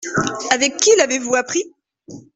[0.49, 1.63] Avec qui l’avez-vous appris?